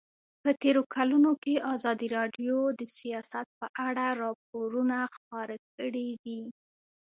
[0.41, 6.41] په تېرو کلونو کې ازادي راډیو د سیاست په اړه راپورونه خپاره کړي دي.